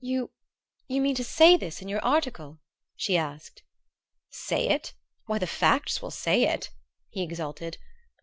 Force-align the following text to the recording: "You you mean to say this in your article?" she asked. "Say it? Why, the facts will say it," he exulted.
"You 0.00 0.32
you 0.86 1.00
mean 1.00 1.14
to 1.14 1.24
say 1.24 1.56
this 1.56 1.80
in 1.80 1.88
your 1.88 2.04
article?" 2.04 2.60
she 2.94 3.16
asked. 3.16 3.62
"Say 4.28 4.68
it? 4.68 4.92
Why, 5.24 5.38
the 5.38 5.46
facts 5.46 6.02
will 6.02 6.10
say 6.10 6.42
it," 6.42 6.68
he 7.08 7.22
exulted. 7.22 7.78